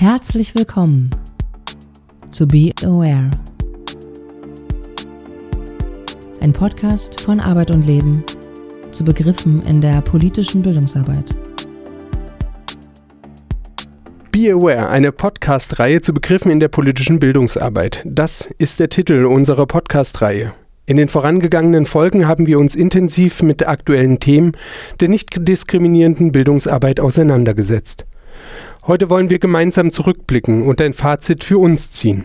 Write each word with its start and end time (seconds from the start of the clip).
Herzlich 0.00 0.54
willkommen 0.54 1.10
zu 2.30 2.46
Be 2.46 2.70
Aware. 2.84 3.32
Ein 6.40 6.52
Podcast 6.52 7.20
von 7.20 7.40
Arbeit 7.40 7.72
und 7.72 7.84
Leben 7.84 8.22
zu 8.92 9.02
Begriffen 9.02 9.60
in 9.66 9.80
der 9.80 10.00
politischen 10.02 10.60
Bildungsarbeit. 10.60 11.34
Be 14.30 14.52
Aware, 14.52 14.88
eine 14.88 15.10
Podcast-Reihe 15.10 16.00
zu 16.00 16.14
Begriffen 16.14 16.52
in 16.52 16.60
der 16.60 16.68
politischen 16.68 17.18
Bildungsarbeit. 17.18 18.04
Das 18.06 18.54
ist 18.58 18.78
der 18.78 18.90
Titel 18.90 19.24
unserer 19.24 19.66
Podcast-Reihe. 19.66 20.52
In 20.86 20.96
den 20.96 21.08
vorangegangenen 21.08 21.86
Folgen 21.86 22.28
haben 22.28 22.46
wir 22.46 22.60
uns 22.60 22.76
intensiv 22.76 23.42
mit 23.42 23.66
aktuellen 23.66 24.20
Themen 24.20 24.52
der 25.00 25.08
nicht 25.08 25.48
diskriminierenden 25.48 26.30
Bildungsarbeit 26.30 27.00
auseinandergesetzt. 27.00 28.06
Heute 28.88 29.10
wollen 29.10 29.28
wir 29.28 29.38
gemeinsam 29.38 29.92
zurückblicken 29.92 30.66
und 30.66 30.80
ein 30.80 30.94
Fazit 30.94 31.44
für 31.44 31.58
uns 31.58 31.90
ziehen. 31.90 32.24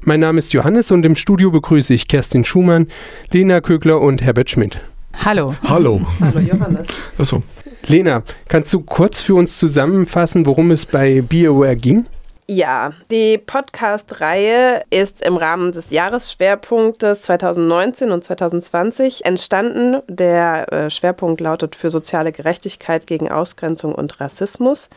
Mein 0.00 0.20
Name 0.20 0.38
ist 0.38 0.54
Johannes 0.54 0.90
und 0.90 1.04
im 1.04 1.14
Studio 1.14 1.50
begrüße 1.50 1.92
ich 1.92 2.08
Kerstin 2.08 2.42
Schumann, 2.42 2.88
Lena 3.32 3.60
Kögler 3.60 4.00
und 4.00 4.22
Herbert 4.22 4.48
Schmidt. 4.48 4.80
Hallo. 5.22 5.54
Hallo. 5.62 6.00
Hallo 6.22 6.40
Johannes. 6.40 6.88
Achso. 7.18 7.42
Lena, 7.86 8.22
kannst 8.48 8.72
du 8.72 8.80
kurz 8.80 9.20
für 9.20 9.34
uns 9.34 9.58
zusammenfassen, 9.58 10.46
worum 10.46 10.70
es 10.70 10.86
bei 10.86 11.20
BioWare 11.20 11.76
ging? 11.76 12.06
Ja, 12.46 12.92
die 13.10 13.36
Podcast-Reihe 13.36 14.82
ist 14.88 15.22
im 15.24 15.36
Rahmen 15.36 15.70
des 15.70 15.90
Jahresschwerpunktes 15.90 17.20
2019 17.20 18.10
und 18.10 18.24
2020 18.24 19.26
entstanden. 19.26 20.00
Der 20.08 20.72
äh, 20.72 20.90
Schwerpunkt 20.90 21.42
lautet 21.42 21.76
für 21.76 21.90
soziale 21.90 22.32
Gerechtigkeit 22.32 23.06
gegen 23.06 23.30
Ausgrenzung 23.30 23.94
und 23.94 24.18
Rassismus. 24.18 24.88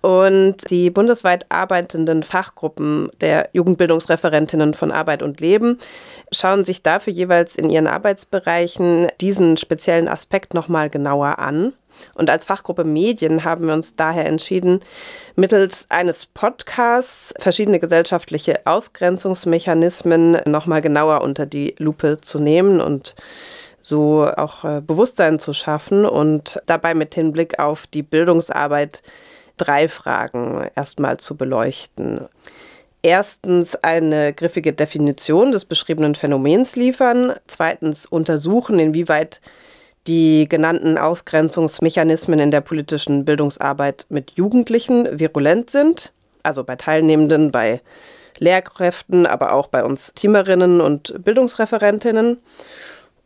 Und 0.00 0.70
die 0.70 0.90
bundesweit 0.90 1.46
arbeitenden 1.48 2.22
Fachgruppen 2.22 3.10
der 3.20 3.48
Jugendbildungsreferentinnen 3.52 4.74
von 4.74 4.92
Arbeit 4.92 5.22
und 5.22 5.40
Leben 5.40 5.78
schauen 6.32 6.64
sich 6.64 6.82
dafür 6.82 7.12
jeweils 7.12 7.56
in 7.56 7.70
ihren 7.70 7.86
Arbeitsbereichen 7.86 9.08
diesen 9.20 9.56
speziellen 9.56 10.08
Aspekt 10.08 10.54
nochmal 10.54 10.90
genauer 10.90 11.38
an. 11.38 11.72
Und 12.14 12.30
als 12.30 12.44
Fachgruppe 12.44 12.84
Medien 12.84 13.44
haben 13.44 13.66
wir 13.66 13.74
uns 13.74 13.96
daher 13.96 14.26
entschieden, 14.26 14.80
mittels 15.34 15.86
eines 15.88 16.26
Podcasts 16.26 17.34
verschiedene 17.38 17.78
gesellschaftliche 17.78 18.66
Ausgrenzungsmechanismen 18.66 20.38
nochmal 20.46 20.82
genauer 20.82 21.22
unter 21.22 21.46
die 21.46 21.74
Lupe 21.78 22.20
zu 22.20 22.38
nehmen 22.38 22.80
und 22.80 23.14
so 23.80 24.28
auch 24.36 24.64
äh, 24.64 24.80
Bewusstsein 24.80 25.38
zu 25.38 25.52
schaffen 25.52 26.04
und 26.04 26.60
dabei 26.66 26.94
mit 26.94 27.14
Hinblick 27.14 27.58
auf 27.60 27.86
die 27.86 28.02
Bildungsarbeit 28.02 29.02
drei 29.56 29.88
Fragen 29.88 30.68
erstmal 30.74 31.18
zu 31.18 31.36
beleuchten. 31.36 32.28
Erstens 33.02 33.76
eine 33.76 34.32
griffige 34.32 34.72
Definition 34.72 35.52
des 35.52 35.64
beschriebenen 35.64 36.14
Phänomens 36.14 36.76
liefern. 36.76 37.34
Zweitens 37.46 38.06
untersuchen, 38.06 38.78
inwieweit 38.78 39.40
die 40.06 40.48
genannten 40.48 40.98
Ausgrenzungsmechanismen 40.98 42.38
in 42.38 42.50
der 42.50 42.60
politischen 42.60 43.24
Bildungsarbeit 43.24 44.06
mit 44.08 44.32
Jugendlichen 44.32 45.18
virulent 45.18 45.70
sind, 45.70 46.12
also 46.42 46.64
bei 46.64 46.76
Teilnehmenden, 46.76 47.50
bei 47.50 47.80
Lehrkräften, 48.38 49.26
aber 49.26 49.52
auch 49.52 49.68
bei 49.68 49.84
uns 49.84 50.14
Teamerinnen 50.14 50.80
und 50.80 51.24
Bildungsreferentinnen. 51.24 52.38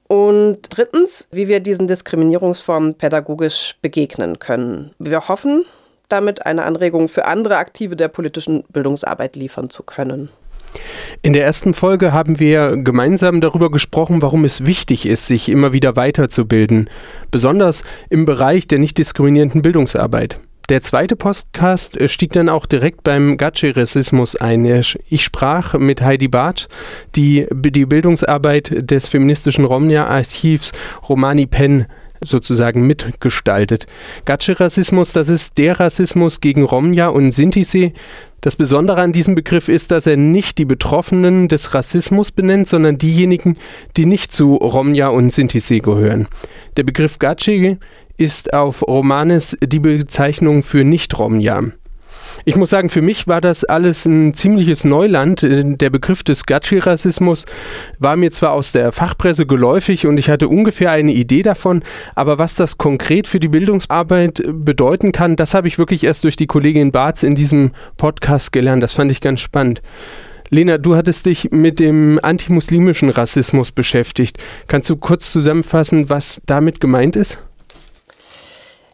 Und 0.08 0.58
drittens, 0.70 1.28
wie 1.30 1.48
wir 1.48 1.60
diesen 1.60 1.86
Diskriminierungsformen 1.86 2.94
pädagogisch 2.94 3.76
begegnen 3.80 4.38
können. 4.40 4.92
Wir 4.98 5.28
hoffen, 5.28 5.64
damit 6.12 6.46
eine 6.46 6.64
Anregung 6.64 7.08
für 7.08 7.26
andere 7.26 7.56
Aktive 7.56 7.96
der 7.96 8.08
politischen 8.08 8.64
Bildungsarbeit 8.68 9.36
liefern 9.36 9.70
zu 9.70 9.82
können. 9.82 10.28
In 11.22 11.32
der 11.32 11.44
ersten 11.44 11.74
Folge 11.74 12.12
haben 12.12 12.38
wir 12.38 12.76
gemeinsam 12.76 13.40
darüber 13.40 13.70
gesprochen, 13.70 14.22
warum 14.22 14.44
es 14.44 14.66
wichtig 14.66 15.06
ist, 15.06 15.26
sich 15.26 15.48
immer 15.48 15.72
wieder 15.72 15.96
weiterzubilden, 15.96 16.88
besonders 17.30 17.82
im 18.08 18.24
Bereich 18.24 18.68
der 18.68 18.78
nicht 18.78 18.96
diskriminierenden 18.98 19.62
Bildungsarbeit. 19.62 20.38
Der 20.68 20.82
zweite 20.82 21.16
Podcast 21.16 21.98
stieg 22.08 22.32
dann 22.32 22.48
auch 22.48 22.64
direkt 22.64 23.02
beim 23.02 23.36
Gatsche-Rassismus 23.36 24.36
ein. 24.36 24.64
Ich 25.08 25.24
sprach 25.24 25.74
mit 25.74 26.00
Heidi 26.00 26.28
Barth, 26.28 26.68
die 27.16 27.48
die 27.50 27.86
Bildungsarbeit 27.86 28.88
des 28.88 29.08
feministischen 29.08 29.64
Romnia-Archivs 29.64 30.70
Romani 31.08 31.46
Penn 31.46 31.86
sozusagen 32.20 32.86
mitgestaltet. 32.86 33.86
Gatsche-Rassismus, 34.24 35.12
das 35.12 35.28
ist 35.28 35.58
der 35.58 35.80
Rassismus 35.80 36.40
gegen 36.40 36.62
Romja 36.62 37.08
und 37.08 37.30
Sinti. 37.30 37.94
Das 38.40 38.56
Besondere 38.56 39.02
an 39.02 39.12
diesem 39.12 39.34
Begriff 39.34 39.68
ist, 39.68 39.90
dass 39.90 40.06
er 40.06 40.16
nicht 40.16 40.58
die 40.58 40.64
Betroffenen 40.64 41.48
des 41.48 41.74
Rassismus 41.74 42.32
benennt, 42.32 42.68
sondern 42.68 42.96
diejenigen, 42.96 43.56
die 43.96 44.06
nicht 44.06 44.32
zu 44.32 44.54
Romja 44.56 45.08
und 45.08 45.30
Sinti 45.30 45.80
gehören. 45.80 46.26
Der 46.76 46.84
Begriff 46.84 47.18
Gatsche 47.18 47.78
ist 48.16 48.52
auf 48.54 48.86
Romanes 48.86 49.56
die 49.62 49.80
Bezeichnung 49.80 50.62
für 50.62 50.84
Nicht-Romja. 50.84 51.72
Ich 52.44 52.56
muss 52.56 52.70
sagen, 52.70 52.88
für 52.88 53.02
mich 53.02 53.28
war 53.28 53.40
das 53.40 53.64
alles 53.64 54.06
ein 54.06 54.34
ziemliches 54.34 54.84
Neuland. 54.84 55.42
Der 55.42 55.90
Begriff 55.90 56.22
des 56.22 56.46
Gatschi-Rassismus 56.46 57.44
war 57.98 58.16
mir 58.16 58.30
zwar 58.30 58.52
aus 58.52 58.72
der 58.72 58.92
Fachpresse 58.92 59.46
geläufig 59.46 60.06
und 60.06 60.18
ich 60.18 60.30
hatte 60.30 60.48
ungefähr 60.48 60.90
eine 60.90 61.12
Idee 61.12 61.42
davon, 61.42 61.82
aber 62.14 62.38
was 62.38 62.56
das 62.56 62.78
konkret 62.78 63.26
für 63.26 63.40
die 63.40 63.48
Bildungsarbeit 63.48 64.42
bedeuten 64.46 65.12
kann, 65.12 65.36
das 65.36 65.54
habe 65.54 65.68
ich 65.68 65.78
wirklich 65.78 66.04
erst 66.04 66.24
durch 66.24 66.36
die 66.36 66.46
Kollegin 66.46 66.92
Barz 66.92 67.22
in 67.22 67.34
diesem 67.34 67.72
Podcast 67.96 68.52
gelernt. 68.52 68.82
Das 68.82 68.92
fand 68.92 69.10
ich 69.10 69.20
ganz 69.20 69.40
spannend. 69.40 69.82
Lena, 70.52 70.78
du 70.78 70.96
hattest 70.96 71.26
dich 71.26 71.52
mit 71.52 71.78
dem 71.78 72.18
antimuslimischen 72.20 73.10
Rassismus 73.10 73.70
beschäftigt. 73.70 74.38
Kannst 74.66 74.90
du 74.90 74.96
kurz 74.96 75.30
zusammenfassen, 75.30 76.10
was 76.10 76.40
damit 76.44 76.80
gemeint 76.80 77.14
ist? 77.14 77.44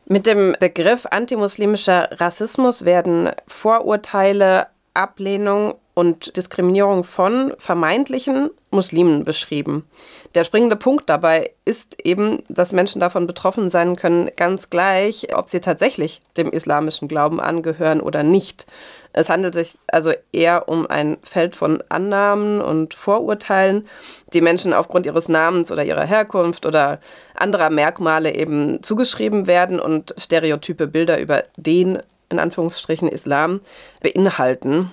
Mit 0.09 0.27
dem 0.29 0.55
Begriff 0.61 1.05
antimuslimischer 1.11 2.09
Rassismus 2.21 2.85
werden 2.85 3.31
Vorurteile, 3.49 4.69
Ablehnung 4.95 5.75
und 5.97 6.37
Diskriminierung 6.37 7.05
von 7.05 7.55
vermeintlichen 7.57 8.51
Muslimen 8.71 9.25
beschrieben. 9.25 9.89
Der 10.35 10.45
springende 10.45 10.77
Punkt 10.77 11.09
dabei 11.09 11.53
ist 11.65 11.97
eben, 12.05 12.43
dass 12.51 12.75
Menschen 12.75 13.01
davon 13.01 13.27
betroffen 13.27 13.71
sein 13.71 13.97
können, 13.97 14.31
ganz 14.37 14.69
gleich, 14.69 15.35
ob 15.35 15.49
sie 15.49 15.61
tatsächlich 15.61 16.21
dem 16.37 16.51
islamischen 16.51 17.09
Glauben 17.09 17.41
angehören 17.41 18.03
oder 18.03 18.23
nicht. 18.23 18.67
Es 19.15 19.31
handelt 19.31 19.55
sich 19.55 19.79
also 19.87 20.13
eher 20.33 20.69
um 20.69 20.87
ein 20.87 21.17
Feld 21.23 21.57
von 21.57 21.83
Annahmen 21.89 22.61
und 22.61 22.93
Vorurteilen, 22.93 23.89
die 24.35 24.43
Menschen 24.43 24.75
aufgrund 24.75 25.07
ihres 25.07 25.31
Namens 25.31 25.73
oder 25.73 25.83
ihrer 25.83 26.05
Herkunft 26.05 26.67
oder 26.67 27.01
anderer 27.35 27.71
Merkmale 27.71 28.35
eben 28.35 28.83
zugeschrieben 28.83 29.47
werden 29.47 29.81
und 29.81 30.15
stereotype 30.19 30.89
Bilder 30.89 31.19
über 31.19 31.43
den, 31.57 32.01
in 32.29 32.39
Anführungsstrichen, 32.39 33.09
Islam 33.09 33.61
beinhalten. 34.03 34.93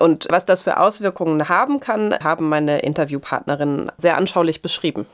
Und 0.00 0.26
was 0.30 0.46
das 0.46 0.62
für 0.62 0.78
Auswirkungen 0.78 1.50
haben 1.50 1.78
kann, 1.78 2.14
haben 2.24 2.48
meine 2.48 2.78
Interviewpartnerinnen 2.80 3.92
sehr 3.98 4.16
anschaulich 4.16 4.62
beschrieben. 4.62 5.04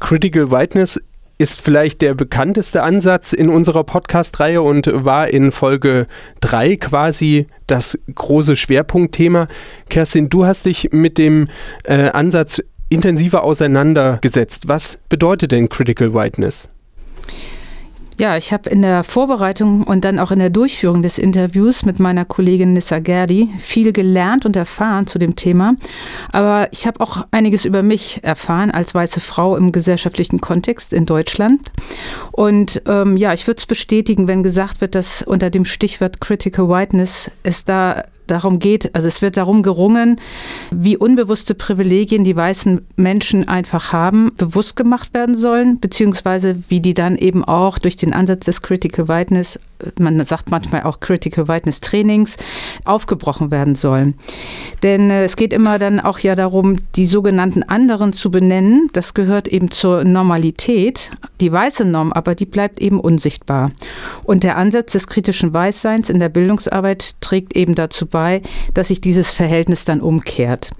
Critical 0.00 0.50
Whiteness 0.50 1.00
ist 1.38 1.60
vielleicht 1.60 2.02
der 2.02 2.14
bekannteste 2.14 2.82
Ansatz 2.82 3.32
in 3.32 3.48
unserer 3.48 3.84
Podcast-Reihe 3.84 4.60
und 4.60 4.90
war 4.92 5.28
in 5.28 5.52
Folge 5.52 6.08
3 6.40 6.76
quasi 6.76 7.46
das 7.68 7.96
große 8.12 8.56
Schwerpunktthema. 8.56 9.46
Kerstin, 9.88 10.28
du 10.28 10.46
hast 10.46 10.66
dich 10.66 10.90
mit 10.90 11.16
dem 11.16 11.48
äh, 11.84 12.10
Ansatz 12.10 12.60
intensiver 12.88 13.44
auseinandergesetzt. 13.44 14.66
Was 14.66 14.98
bedeutet 15.08 15.52
denn 15.52 15.68
Critical 15.68 16.12
Whiteness? 16.12 16.66
Ja, 18.22 18.36
ich 18.36 18.52
habe 18.52 18.70
in 18.70 18.82
der 18.82 19.02
Vorbereitung 19.02 19.82
und 19.82 20.04
dann 20.04 20.20
auch 20.20 20.30
in 20.30 20.38
der 20.38 20.48
Durchführung 20.48 21.02
des 21.02 21.18
Interviews 21.18 21.84
mit 21.84 21.98
meiner 21.98 22.24
Kollegin 22.24 22.72
Nissa 22.72 23.00
Gerdi 23.00 23.48
viel 23.58 23.92
gelernt 23.92 24.46
und 24.46 24.54
erfahren 24.54 25.08
zu 25.08 25.18
dem 25.18 25.34
Thema. 25.34 25.74
Aber 26.30 26.68
ich 26.70 26.86
habe 26.86 27.00
auch 27.00 27.26
einiges 27.32 27.64
über 27.64 27.82
mich 27.82 28.20
erfahren 28.22 28.70
als 28.70 28.94
weiße 28.94 29.20
Frau 29.20 29.56
im 29.56 29.72
gesellschaftlichen 29.72 30.40
Kontext 30.40 30.92
in 30.92 31.04
Deutschland. 31.04 31.72
Und 32.30 32.82
ähm, 32.86 33.16
ja, 33.16 33.32
ich 33.32 33.48
würde 33.48 33.58
es 33.58 33.66
bestätigen, 33.66 34.28
wenn 34.28 34.44
gesagt 34.44 34.80
wird, 34.80 34.94
dass 34.94 35.22
unter 35.22 35.50
dem 35.50 35.64
Stichwort 35.64 36.20
Critical 36.20 36.68
Whiteness 36.68 37.28
es 37.42 37.64
da 37.64 38.04
darum 38.26 38.58
geht, 38.58 38.94
also 38.94 39.08
es 39.08 39.22
wird 39.22 39.36
darum 39.36 39.62
gerungen, 39.62 40.20
wie 40.70 40.96
unbewusste 40.96 41.54
Privilegien 41.54 42.24
die 42.24 42.36
weißen 42.36 42.86
Menschen 42.96 43.48
einfach 43.48 43.92
haben, 43.92 44.32
bewusst 44.36 44.76
gemacht 44.76 45.14
werden 45.14 45.34
sollen, 45.34 45.80
beziehungsweise 45.80 46.56
wie 46.68 46.80
die 46.80 46.94
dann 46.94 47.16
eben 47.16 47.44
auch 47.44 47.78
durch 47.78 47.96
den 47.96 48.12
Ansatz 48.12 48.46
des 48.46 48.62
Critical 48.62 49.08
Whiteness 49.08 49.58
man 49.98 50.22
sagt 50.24 50.50
manchmal 50.50 50.82
auch 50.82 51.00
Critical 51.00 51.48
Whiteness 51.48 51.80
Trainings, 51.80 52.36
aufgebrochen 52.84 53.50
werden 53.50 53.74
sollen. 53.74 54.14
Denn 54.82 55.10
äh, 55.10 55.24
es 55.24 55.36
geht 55.36 55.52
immer 55.52 55.78
dann 55.78 56.00
auch 56.00 56.18
ja 56.18 56.34
darum, 56.34 56.76
die 56.96 57.06
sogenannten 57.06 57.62
anderen 57.62 58.12
zu 58.12 58.30
benennen. 58.30 58.88
Das 58.92 59.14
gehört 59.14 59.48
eben 59.48 59.70
zur 59.70 60.04
Normalität. 60.04 61.10
Die 61.40 61.52
weiße 61.52 61.84
Norm 61.84 62.12
aber, 62.12 62.34
die 62.34 62.46
bleibt 62.46 62.80
eben 62.80 63.00
unsichtbar. 63.00 63.70
Und 64.24 64.44
der 64.44 64.56
Ansatz 64.56 64.92
des 64.92 65.06
kritischen 65.06 65.52
Weißseins 65.52 66.10
in 66.10 66.18
der 66.18 66.28
Bildungsarbeit 66.28 67.20
trägt 67.20 67.54
eben 67.56 67.74
dazu 67.74 68.06
bei, 68.06 68.42
dass 68.74 68.88
sich 68.88 69.00
dieses 69.00 69.30
Verhältnis 69.30 69.84
dann 69.84 70.00
umkehrt. 70.00 70.70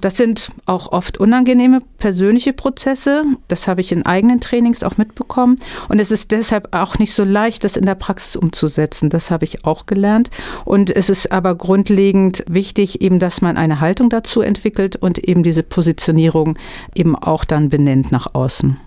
Das 0.00 0.16
sind 0.16 0.50
auch 0.66 0.92
oft 0.92 1.18
unangenehme 1.18 1.80
persönliche 1.98 2.52
Prozesse. 2.52 3.24
Das 3.48 3.68
habe 3.68 3.80
ich 3.80 3.92
in 3.92 4.04
eigenen 4.04 4.40
Trainings 4.40 4.82
auch 4.82 4.98
mitbekommen. 4.98 5.56
Und 5.88 5.98
es 5.98 6.10
ist 6.10 6.30
deshalb 6.30 6.74
auch 6.74 6.98
nicht 6.98 7.14
so 7.14 7.24
leicht, 7.24 7.64
das 7.64 7.76
in 7.76 7.86
der 7.86 7.94
Praxis 7.94 8.36
umzusetzen. 8.36 9.10
Das 9.10 9.30
habe 9.30 9.44
ich 9.44 9.64
auch 9.64 9.86
gelernt. 9.86 10.30
Und 10.64 10.94
es 10.94 11.10
ist 11.10 11.32
aber 11.32 11.54
grundlegend 11.54 12.44
wichtig, 12.48 13.00
eben, 13.00 13.18
dass 13.18 13.40
man 13.40 13.56
eine 13.56 13.80
Haltung 13.80 14.10
dazu 14.10 14.40
entwickelt 14.40 14.96
und 14.96 15.18
eben 15.18 15.42
diese 15.42 15.62
Positionierung 15.62 16.58
eben 16.94 17.16
auch 17.16 17.44
dann 17.44 17.68
benennt 17.68 18.12
nach 18.12 18.34
außen. 18.34 18.78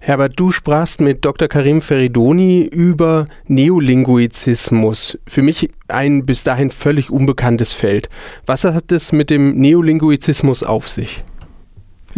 Herbert, 0.00 0.34
du 0.36 0.52
sprachst 0.52 1.00
mit 1.00 1.24
Dr. 1.24 1.48
Karim 1.48 1.80
Feridoni 1.80 2.62
über 2.62 3.26
Neolinguizismus. 3.46 5.18
Für 5.26 5.42
mich 5.42 5.70
ein 5.88 6.24
bis 6.24 6.44
dahin 6.44 6.70
völlig 6.70 7.10
unbekanntes 7.10 7.72
Feld. 7.72 8.08
Was 8.46 8.64
hat 8.64 8.92
es 8.92 9.12
mit 9.12 9.28
dem 9.28 9.56
Neolinguizismus 9.56 10.62
auf 10.62 10.88
sich? 10.88 11.24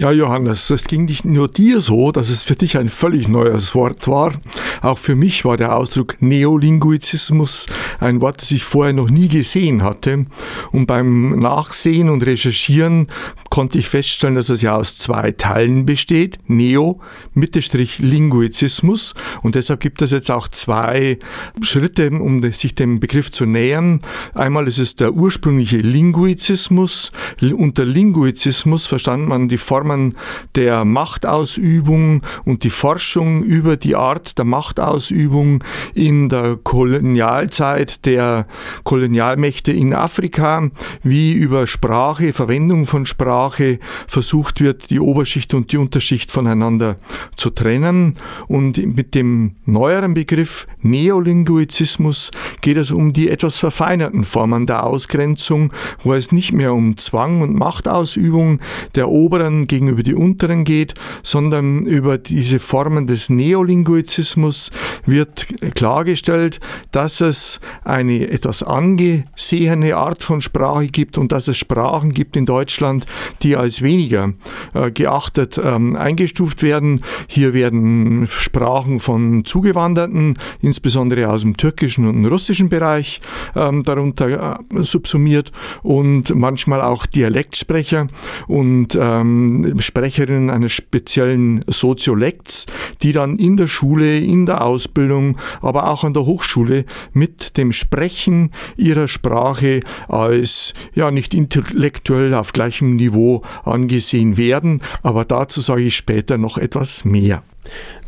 Ja, 0.01 0.13
Johannes, 0.13 0.71
es 0.71 0.87
ging 0.87 1.05
nicht 1.05 1.27
nur 1.27 1.47
dir 1.47 1.83
so, 1.83 2.11
dass 2.11 2.31
es 2.31 2.43
für 2.43 2.55
dich 2.55 2.79
ein 2.79 2.89
völlig 2.89 3.29
neues 3.29 3.75
Wort 3.75 4.09
war. 4.09 4.33
Auch 4.81 4.97
für 4.97 5.15
mich 5.15 5.45
war 5.45 5.59
der 5.59 5.77
Ausdruck 5.77 6.17
Neolinguizismus 6.21 7.67
ein 7.99 8.23
Wort, 8.23 8.41
das 8.41 8.51
ich 8.51 8.65
vorher 8.65 8.95
noch 8.95 9.11
nie 9.11 9.29
gesehen 9.29 9.83
hatte. 9.83 10.25
Und 10.73 10.87
beim 10.87 11.39
Nachsehen 11.39 12.09
und 12.09 12.25
Recherchieren 12.25 13.09
konnte 13.51 13.79
ich 13.79 13.91
feststellen, 13.91 14.37
dass 14.37 14.49
es 14.49 14.63
ja 14.63 14.75
aus 14.75 14.97
zwei 14.97 15.33
Teilen 15.33 15.85
besteht. 15.85 16.39
Neo, 16.47 17.01
Mittelstrich 17.35 17.99
Linguizismus. 17.99 19.13
Und 19.43 19.55
deshalb 19.55 19.81
gibt 19.81 20.01
es 20.01 20.13
jetzt 20.13 20.31
auch 20.31 20.49
zwei 20.49 21.19
Schritte, 21.61 22.09
um 22.11 22.41
sich 22.53 22.75
dem 22.75 23.01
Begriff 23.01 23.33
zu 23.33 23.45
nähern. 23.45 24.01
Einmal 24.33 24.67
ist 24.67 24.79
es 24.79 24.97
der 24.97 25.13
ursprüngliche 25.13 25.77
Linguizismus. 25.77 27.13
Unter 27.55 27.85
Linguizismus 27.85 28.87
verstand 28.87 29.29
man 29.29 29.51
die 29.51 29.59
Form 29.59 29.90
Formen 29.91 30.15
der 30.55 30.85
Machtausübung 30.85 32.23
und 32.45 32.63
die 32.63 32.71
Forschung 32.71 33.43
über 33.43 33.77
die 33.77 33.97
Art 33.97 34.39
der 34.39 34.45
Machtausübung 34.45 35.65
in 35.95 36.29
der 36.29 36.57
Kolonialzeit 36.63 38.05
der 38.07 38.47
Kolonialmächte 38.85 39.73
in 39.73 39.93
Afrika, 39.95 40.71
wie 41.03 41.33
über 41.33 41.67
Sprache, 41.67 42.33
Verwendung 42.33 42.87
von 42.87 43.05
Sprache 43.07 43.81
versucht 44.07 44.61
wird, 44.61 44.91
die 44.91 45.01
Oberschicht 45.01 45.55
und 45.55 45.73
die 45.73 45.79
Unterschicht 45.79 46.31
voneinander 46.31 46.97
zu 47.37 47.51
trennen. 47.51 48.15
Und 48.47 48.79
mit 48.79 49.15
dem 49.15 49.57
neueren 49.67 50.15
Begriff 50.15 50.67
Neolinguizismus 50.83 52.31
geht 52.61 52.77
es 52.77 52.91
um 52.93 53.13
die 53.13 53.29
etwas 53.29 53.59
verfeinerten 53.59 54.25
Formen 54.25 54.67
der 54.67 54.85
Ausgrenzung, 54.85 55.73
wo 56.05 56.15
es 56.15 56.33
nicht 56.33 56.53
mehr 56.53 56.75
um 56.75 56.97
Zwang 56.97 57.43
und 57.43 57.55
Machtausübung 57.55 58.61
der 58.95 59.09
oberen 59.09 59.67
gegen 59.67 59.80
gegenüber 59.81 60.03
die 60.03 60.15
unteren 60.15 60.65
geht, 60.65 60.95
sondern 61.23 61.85
über 61.85 62.19
diese 62.19 62.59
Formen 62.59 63.07
des 63.07 63.31
Neolinguizismus 63.31 64.71
wird 65.07 65.47
klargestellt, 65.75 66.61
dass 66.93 67.21
es 67.21 67.61
eine 67.83 68.29
etwas 68.29 68.63
angesehene 68.63 69.97
Art 69.97 70.23
von 70.23 70.43
Sprache 70.43 70.87
gibt 70.87 71.17
und 71.17 71.33
dass 71.33 71.49
es 71.49 71.57
Sprachen 71.57 72.13
gibt 72.13 72.37
in 72.37 72.45
Deutschland, 72.45 73.07
die 73.43 73.57
als 73.57 73.81
weniger 73.81 74.35
äh, 74.75 74.91
geachtet 74.91 75.59
ähm, 75.63 75.97
eingestuft 75.97 76.63
werden. 76.63 77.01
Hier 77.27 77.55
werden 77.55 78.27
Sprachen 78.27 79.01
von 79.01 79.45
Zugewanderten, 79.47 80.39
insbesondere 80.61 81.31
aus 81.31 81.41
dem 81.41 81.57
türkischen 81.57 82.07
und 82.07 82.27
russischen 82.27 82.69
Bereich, 82.69 83.23
ähm, 83.57 83.83
darunter 83.83 84.61
äh, 84.75 84.83
subsumiert 84.83 85.53
und 85.83 86.35
manchmal 86.35 86.83
auch 86.83 87.07
Dialektsprecher 87.07 88.09
und 88.47 88.99
ähm, 89.01 89.60
Sprecherinnen 89.81 90.51
eines 90.51 90.73
speziellen 90.73 91.65
Soziolekts, 91.67 92.67
die 93.03 93.13
dann 93.13 93.37
in 93.37 93.57
der 93.57 93.67
Schule, 93.67 94.19
in 94.19 94.47
der 94.47 94.65
Ausbildung, 94.65 95.39
aber 95.61 95.89
auch 95.89 96.05
an 96.05 96.15
der 96.15 96.27
Hochschule 96.27 96.85
mit 97.13 97.57
dem 97.57 97.73
Sprechen 97.73 98.53
ihrer 98.77 99.09
Sprache 99.09 99.81
als 100.09 100.75
ja 100.95 101.11
nicht 101.11 101.35
intellektuell 101.35 102.35
auf 102.35 102.53
gleichem 102.53 102.91
Niveau 102.91 103.43
angesehen 103.65 104.37
werden. 104.37 104.83
Aber 105.03 105.25
dazu 105.25 105.61
sage 105.61 105.83
ich 105.83 105.97
später 105.97 106.39
noch 106.39 106.59
etwas 106.59 107.05
mehr. 107.05 107.43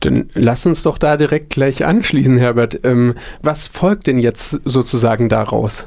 Dann 0.00 0.30
lass 0.34 0.66
uns 0.66 0.82
doch 0.82 0.98
da 0.98 1.16
direkt 1.16 1.50
gleich 1.50 1.84
anschließen, 1.84 2.36
Herbert. 2.36 2.80
Ähm, 2.84 3.14
was 3.42 3.68
folgt 3.68 4.06
denn 4.06 4.18
jetzt 4.18 4.60
sozusagen 4.64 5.28
daraus? 5.28 5.86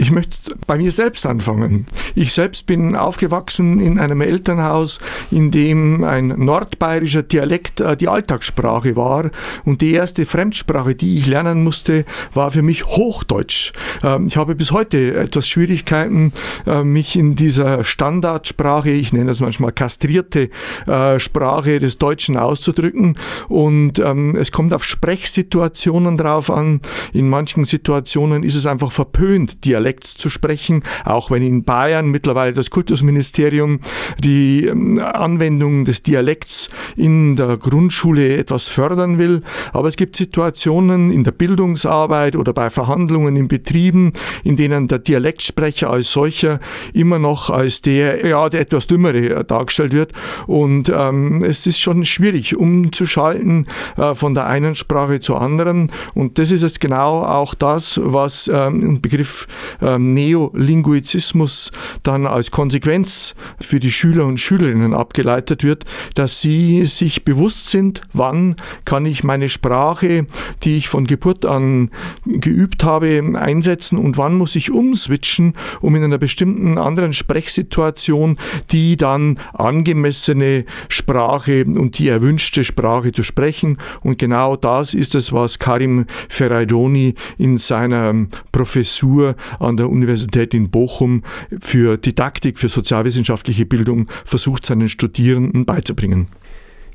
Ich 0.00 0.10
möchte 0.10 0.56
bei 0.66 0.78
mir 0.78 0.92
selbst 0.92 1.26
anfangen. 1.26 1.84
Ich 2.14 2.32
selbst 2.32 2.64
bin 2.64 2.96
aufgewachsen 2.96 3.80
in 3.80 3.98
einem 3.98 4.22
Elternhaus, 4.22 4.98
in 5.30 5.50
dem 5.50 6.04
ein 6.04 6.28
nordbayerischer 6.28 7.22
Dialekt 7.22 7.80
äh, 7.80 7.98
die 7.98 8.08
Alltagssprache 8.08 8.96
war. 8.96 9.30
Und 9.66 9.82
die 9.82 9.92
erste 9.92 10.24
Fremdsprache, 10.24 10.94
die 10.94 11.18
ich 11.18 11.26
lernen 11.26 11.62
musste, 11.64 12.06
war 12.32 12.50
für 12.50 12.62
mich 12.62 12.86
Hochdeutsch. 12.86 13.72
Ähm, 14.02 14.26
ich 14.26 14.38
habe 14.38 14.54
bis 14.54 14.72
heute 14.72 15.16
etwas 15.16 15.46
Schwierigkeiten, 15.46 16.32
äh, 16.66 16.82
mich 16.82 17.14
in 17.14 17.34
dieser 17.34 17.84
Standardsprache, 17.84 18.90
ich 18.90 19.12
nenne 19.12 19.26
das 19.26 19.42
manchmal 19.42 19.72
kastrierte 19.72 20.48
äh, 20.86 21.18
Sprache 21.18 21.78
des 21.78 21.98
Deutschen 21.98 22.38
auszudrücken. 22.38 23.18
Und 23.48 23.98
ähm, 23.98 24.34
es 24.34 24.50
kommt 24.50 24.72
auf 24.72 24.82
Sprechsituationen 24.82 26.16
drauf 26.16 26.50
an. 26.50 26.80
In 27.12 27.28
manchen 27.28 27.64
Situationen 27.64 28.44
ist 28.44 28.54
es 28.54 28.64
einfach 28.64 28.92
verpönt, 28.92 29.66
Dialekt 29.66 29.89
Dialekt 29.90 30.04
zu 30.04 30.30
sprechen, 30.30 30.82
auch 31.04 31.30
wenn 31.30 31.42
in 31.42 31.64
Bayern 31.64 32.10
mittlerweile 32.10 32.52
das 32.52 32.70
Kultusministerium 32.70 33.80
die 34.22 34.66
ähm, 34.66 35.00
Anwendung 35.00 35.84
des 35.84 36.02
Dialekts 36.02 36.68
in 36.96 37.34
der 37.34 37.56
Grundschule 37.56 38.36
etwas 38.36 38.68
fördern 38.68 39.18
will. 39.18 39.42
Aber 39.72 39.88
es 39.88 39.96
gibt 39.96 40.14
Situationen 40.14 41.10
in 41.10 41.24
der 41.24 41.32
Bildungsarbeit 41.32 42.36
oder 42.36 42.52
bei 42.52 42.70
Verhandlungen 42.70 43.34
in 43.36 43.48
Betrieben, 43.48 44.12
in 44.44 44.56
denen 44.56 44.86
der 44.86 45.00
Dialektsprecher 45.00 45.90
als 45.90 46.12
solcher 46.12 46.60
immer 46.92 47.18
noch 47.18 47.50
als 47.50 47.82
der, 47.82 48.24
ja, 48.26 48.48
der 48.48 48.60
etwas 48.60 48.86
Dümmere 48.86 49.44
dargestellt 49.44 49.92
wird. 49.92 50.12
Und 50.46 50.88
ähm, 50.94 51.42
es 51.42 51.66
ist 51.66 51.80
schon 51.80 52.04
schwierig 52.04 52.56
umzuschalten 52.56 53.66
äh, 53.96 54.14
von 54.14 54.34
der 54.34 54.46
einen 54.46 54.76
Sprache 54.76 55.18
zur 55.18 55.40
anderen. 55.40 55.90
Und 56.14 56.38
das 56.38 56.52
ist 56.52 56.62
jetzt 56.62 56.80
genau 56.80 57.22
auch 57.24 57.54
das, 57.54 58.00
was 58.02 58.48
ähm, 58.52 58.82
im 58.82 59.00
Begriff 59.00 59.48
Neolinguizismus 59.80 61.72
dann 62.02 62.26
als 62.26 62.50
Konsequenz 62.50 63.34
für 63.60 63.80
die 63.80 63.90
Schüler 63.90 64.26
und 64.26 64.38
Schülerinnen 64.38 64.94
abgeleitet 64.94 65.64
wird, 65.64 65.84
dass 66.14 66.40
sie 66.40 66.84
sich 66.84 67.24
bewusst 67.24 67.70
sind, 67.70 68.02
wann 68.12 68.56
kann 68.84 69.06
ich 69.06 69.24
meine 69.24 69.48
Sprache, 69.48 70.26
die 70.62 70.76
ich 70.76 70.88
von 70.88 71.06
Geburt 71.06 71.44
an 71.46 71.90
geübt 72.26 72.84
habe, 72.84 73.22
einsetzen 73.34 73.98
und 73.98 74.16
wann 74.18 74.34
muss 74.34 74.56
ich 74.56 74.70
umswitchen, 74.70 75.54
um 75.80 75.94
in 75.94 76.04
einer 76.04 76.18
bestimmten 76.18 76.78
anderen 76.78 77.12
Sprechsituation 77.12 78.36
die 78.70 78.96
dann 78.96 79.38
angemessene 79.52 80.64
Sprache 80.88 81.64
und 81.64 81.98
die 81.98 82.08
erwünschte 82.08 82.64
Sprache 82.64 83.12
zu 83.12 83.22
sprechen. 83.22 83.78
Und 84.02 84.18
genau 84.18 84.56
das 84.56 84.94
ist 84.94 85.14
es, 85.14 85.32
was 85.32 85.58
Karim 85.58 86.06
Ferraidoni 86.28 87.14
in 87.38 87.58
seiner 87.58 88.14
Professur 88.52 89.36
an 89.60 89.76
der 89.76 89.88
Universität 89.88 90.54
in 90.54 90.70
Bochum 90.70 91.22
für 91.60 91.96
Didaktik, 91.96 92.58
für 92.58 92.68
sozialwissenschaftliche 92.68 93.66
Bildung 93.66 94.08
versucht, 94.24 94.66
seinen 94.66 94.88
Studierenden 94.88 95.64
beizubringen. 95.66 96.28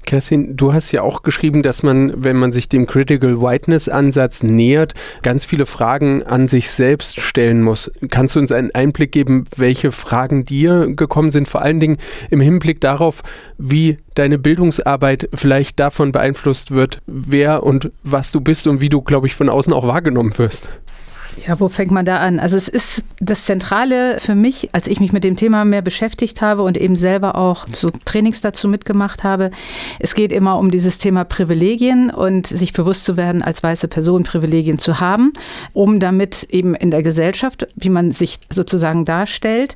Kerstin, 0.05 0.55
du 0.55 0.73
hast 0.73 0.91
ja 0.91 1.01
auch 1.01 1.23
geschrieben, 1.23 1.63
dass 1.63 1.83
man, 1.83 2.23
wenn 2.23 2.37
man 2.37 2.51
sich 2.51 2.69
dem 2.69 2.85
Critical 2.85 3.41
Whiteness 3.41 3.89
Ansatz 3.89 4.43
nähert, 4.43 4.93
ganz 5.23 5.45
viele 5.45 5.65
Fragen 5.65 6.23
an 6.23 6.47
sich 6.47 6.69
selbst 6.69 7.21
stellen 7.21 7.61
muss. 7.61 7.91
Kannst 8.09 8.35
du 8.35 8.39
uns 8.39 8.51
einen 8.51 8.71
Einblick 8.73 9.11
geben, 9.11 9.43
welche 9.57 9.91
Fragen 9.91 10.43
dir 10.43 10.87
gekommen 10.95 11.29
sind, 11.29 11.47
vor 11.47 11.61
allen 11.61 11.79
Dingen 11.79 11.97
im 12.29 12.39
Hinblick 12.39 12.81
darauf, 12.81 13.23
wie 13.57 13.97
deine 14.13 14.37
Bildungsarbeit 14.37 15.29
vielleicht 15.33 15.79
davon 15.79 16.11
beeinflusst 16.11 16.71
wird, 16.71 17.01
wer 17.07 17.63
und 17.63 17.91
was 18.03 18.31
du 18.31 18.41
bist 18.41 18.67
und 18.67 18.81
wie 18.81 18.89
du, 18.89 19.01
glaube 19.01 19.27
ich, 19.27 19.35
von 19.35 19.49
außen 19.49 19.73
auch 19.73 19.87
wahrgenommen 19.87 20.37
wirst? 20.37 20.69
Ja, 21.45 21.59
wo 21.59 21.67
fängt 21.67 21.91
man 21.91 22.05
da 22.05 22.19
an? 22.19 22.39
Also 22.39 22.55
es 22.55 22.67
ist 22.67 23.03
das 23.19 23.45
Zentrale 23.45 24.19
für 24.19 24.35
mich, 24.35 24.69
als 24.71 24.87
ich 24.87 24.99
mich 24.99 25.11
mit 25.11 25.23
dem 25.23 25.35
Thema 25.35 25.65
mehr 25.65 25.81
beschäftigt 25.81 26.41
habe 26.41 26.63
und 26.63 26.77
eben 26.77 26.95
selber 26.95 27.35
auch 27.35 27.67
so 27.67 27.91
Trainings 28.05 28.41
dazu 28.41 28.67
mitgemacht 28.67 29.23
habe. 29.23 29.51
Es 29.99 30.15
geht 30.15 30.31
immer 30.31 30.57
um 30.57 30.71
dieses 30.71 30.97
Thema 30.97 31.25
Privilegien 31.25 32.09
und 32.09 32.47
sich 32.47 32.71
bewusst 32.71 33.05
zu 33.05 33.17
werden, 33.17 33.41
als 33.41 33.61
weiße 33.61 33.87
Person 33.87 34.23
Privilegien 34.23 34.77
zu 34.77 34.99
haben, 34.99 35.33
um 35.73 35.99
damit 35.99 36.43
eben 36.49 36.73
in 36.73 36.89
der 36.89 37.03
Gesellschaft, 37.03 37.67
wie 37.75 37.89
man 37.89 38.11
sich 38.11 38.39
sozusagen 38.49 39.03
darstellt. 39.03 39.75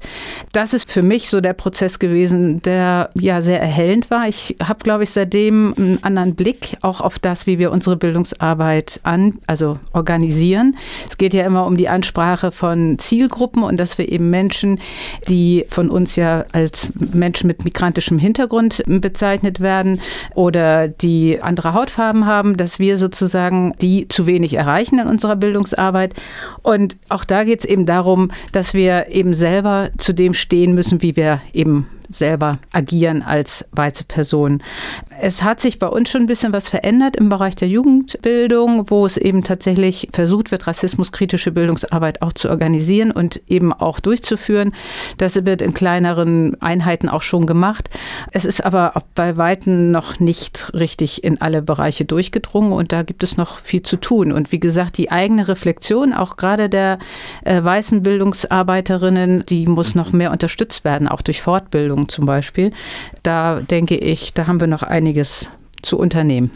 Das 0.53 0.73
ist 0.73 0.89
für 0.89 1.03
mich 1.03 1.29
so 1.29 1.41
der 1.41 1.53
Prozess 1.53 1.99
gewesen, 1.99 2.61
der 2.61 3.09
ja 3.19 3.41
sehr 3.41 3.61
erhellend 3.61 4.09
war. 4.09 4.27
Ich 4.27 4.55
habe, 4.63 4.83
glaube 4.83 5.03
ich, 5.03 5.09
seitdem 5.09 5.73
einen 5.77 6.03
anderen 6.03 6.35
Blick 6.35 6.77
auch 6.81 7.01
auf 7.01 7.19
das, 7.19 7.47
wie 7.47 7.59
wir 7.59 7.71
unsere 7.71 7.97
Bildungsarbeit 7.97 9.01
an, 9.03 9.39
also 9.45 9.77
organisieren. 9.93 10.77
Es 11.09 11.17
geht 11.17 11.33
ja 11.33 11.48
immer 11.49 11.65
um 11.65 11.75
die 11.75 11.89
Ansprache 11.89 12.51
von 12.51 12.97
Zielgruppen 12.99 13.63
und 13.63 13.77
dass 13.77 13.97
wir 13.97 14.09
eben 14.09 14.29
Menschen, 14.29 14.79
die 15.27 15.65
von 15.69 15.89
uns 15.89 16.15
ja 16.15 16.45
als 16.53 16.89
Menschen 16.95 17.47
mit 17.47 17.65
migrantischem 17.65 18.19
Hintergrund 18.19 18.83
bezeichnet 18.85 19.59
werden 19.59 19.99
oder 20.35 20.87
die 20.87 21.41
andere 21.41 21.73
Hautfarben 21.73 22.25
haben, 22.25 22.55
dass 22.55 22.79
wir 22.79 22.97
sozusagen 22.97 23.73
die 23.81 24.07
zu 24.07 24.27
wenig 24.27 24.53
erreichen 24.53 24.99
in 24.99 25.07
unserer 25.07 25.35
Bildungsarbeit. 25.35 26.13
Und 26.61 26.97
auch 27.09 27.25
da 27.25 27.43
geht 27.43 27.59
es 27.59 27.65
eben 27.65 27.85
darum, 27.85 28.31
dass 28.51 28.73
wir 28.73 29.07
eben 29.09 29.33
selber 29.33 29.89
zu 29.97 30.13
dem 30.13 30.33
stehen 30.33 30.75
müssen, 30.75 31.01
wie 31.01 31.15
wir 31.15 31.41
eben 31.53 31.87
selber 32.11 32.59
agieren 32.71 33.21
als 33.21 33.65
weiße 33.71 34.03
Person. 34.03 34.63
Es 35.21 35.43
hat 35.43 35.59
sich 35.59 35.79
bei 35.79 35.87
uns 35.87 36.09
schon 36.09 36.21
ein 36.21 36.27
bisschen 36.27 36.53
was 36.53 36.69
verändert 36.69 37.15
im 37.15 37.29
Bereich 37.29 37.55
der 37.55 37.67
Jugendbildung, 37.67 38.89
wo 38.89 39.05
es 39.05 39.17
eben 39.17 39.43
tatsächlich 39.43 40.09
versucht 40.13 40.51
wird, 40.51 40.67
rassismuskritische 40.67 41.51
Bildungsarbeit 41.51 42.21
auch 42.21 42.33
zu 42.33 42.49
organisieren 42.49 43.11
und 43.11 43.41
eben 43.47 43.73
auch 43.73 43.99
durchzuführen. 43.99 44.73
Das 45.17 45.35
wird 45.45 45.61
in 45.61 45.73
kleineren 45.73 46.61
Einheiten 46.61 47.09
auch 47.09 47.21
schon 47.21 47.45
gemacht. 47.45 47.89
Es 48.31 48.45
ist 48.45 48.63
aber 48.63 48.93
bei 49.15 49.37
Weitem 49.37 49.91
noch 49.91 50.19
nicht 50.19 50.73
richtig 50.73 51.23
in 51.23 51.41
alle 51.41 51.61
Bereiche 51.61 52.05
durchgedrungen 52.05 52.71
und 52.71 52.91
da 52.91 53.03
gibt 53.03 53.23
es 53.23 53.37
noch 53.37 53.59
viel 53.59 53.83
zu 53.83 53.97
tun. 53.97 54.31
Und 54.31 54.51
wie 54.51 54.59
gesagt, 54.59 54.97
die 54.97 55.11
eigene 55.11 55.47
Reflexion, 55.47 56.13
auch 56.13 56.37
gerade 56.37 56.69
der 56.69 56.99
äh, 57.43 57.63
weißen 57.63 58.03
Bildungsarbeiterinnen, 58.03 59.45
die 59.47 59.65
muss 59.67 59.95
noch 59.95 60.13
mehr 60.13 60.31
unterstützt 60.31 60.83
werden, 60.85 61.07
auch 61.07 61.21
durch 61.21 61.41
Fortbildung 61.41 61.98
zum 62.07 62.25
Beispiel. 62.25 62.71
Da 63.23 63.59
denke 63.59 63.95
ich, 63.95 64.33
da 64.33 64.47
haben 64.47 64.59
wir 64.59 64.67
noch 64.67 64.83
einige 64.83 65.09
einiges 65.09 65.47
zu 65.81 65.97
unternehmen. 65.97 66.51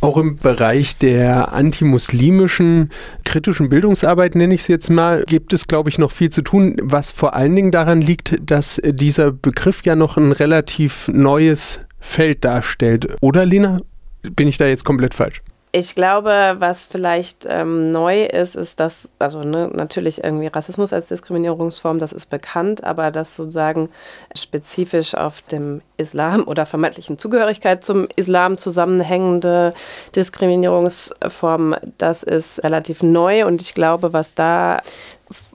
Auch 0.00 0.16
im 0.16 0.36
Bereich 0.36 0.96
der 0.96 1.52
antimuslimischen 1.52 2.90
kritischen 3.24 3.68
Bildungsarbeit, 3.68 4.36
nenne 4.36 4.54
ich 4.54 4.60
es 4.62 4.68
jetzt 4.68 4.90
mal, 4.90 5.24
gibt 5.26 5.52
es, 5.52 5.66
glaube 5.66 5.90
ich, 5.90 5.98
noch 5.98 6.12
viel 6.12 6.30
zu 6.30 6.42
tun, 6.42 6.76
was 6.80 7.10
vor 7.10 7.34
allen 7.34 7.56
Dingen 7.56 7.72
daran 7.72 8.00
liegt, 8.00 8.38
dass 8.40 8.80
dieser 8.84 9.32
Begriff 9.32 9.84
ja 9.84 9.96
noch 9.96 10.16
ein 10.16 10.30
relativ 10.30 11.08
neues 11.08 11.80
Feld 11.98 12.44
darstellt. 12.44 13.08
Oder, 13.20 13.44
Lena? 13.44 13.80
Bin 14.22 14.46
ich 14.46 14.56
da 14.56 14.66
jetzt 14.66 14.84
komplett 14.84 15.14
falsch? 15.14 15.42
Ich 15.70 15.94
glaube, 15.94 16.56
was 16.58 16.86
vielleicht 16.86 17.46
ähm, 17.46 17.92
neu 17.92 18.24
ist, 18.24 18.56
ist, 18.56 18.80
dass, 18.80 19.12
also 19.18 19.42
ne, 19.42 19.70
natürlich 19.70 20.24
irgendwie 20.24 20.46
Rassismus 20.46 20.94
als 20.94 21.08
Diskriminierungsform, 21.08 21.98
das 21.98 22.12
ist 22.12 22.30
bekannt, 22.30 22.84
aber 22.84 23.10
das 23.10 23.36
sozusagen 23.36 23.90
spezifisch 24.34 25.14
auf 25.14 25.42
dem 25.42 25.82
Islam 25.98 26.44
oder 26.48 26.64
vermeintlichen 26.64 27.18
Zugehörigkeit 27.18 27.84
zum 27.84 28.08
Islam 28.16 28.56
zusammenhängende 28.56 29.74
Diskriminierungsform, 30.16 31.76
das 31.98 32.22
ist 32.22 32.64
relativ 32.64 33.02
neu. 33.02 33.46
Und 33.46 33.60
ich 33.60 33.74
glaube, 33.74 34.14
was 34.14 34.34
da 34.34 34.80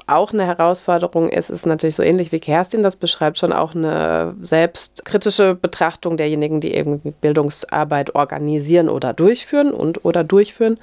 auch 0.07 0.33
eine 0.33 0.45
Herausforderung 0.45 1.29
ist, 1.29 1.49
ist 1.49 1.65
natürlich 1.65 1.95
so 1.95 2.03
ähnlich 2.03 2.31
wie 2.31 2.39
Kerstin 2.39 2.83
das 2.83 2.95
beschreibt, 2.95 3.37
schon 3.37 3.53
auch 3.53 3.75
eine 3.75 4.35
selbstkritische 4.41 5.55
Betrachtung 5.55 6.17
derjenigen, 6.17 6.61
die 6.61 6.73
irgendwie 6.75 7.13
Bildungsarbeit 7.21 8.15
organisieren 8.15 8.89
oder 8.89 9.13
durchführen 9.13 9.71
und 9.71 10.03
oder 10.05 10.23
durchführen. 10.23 10.77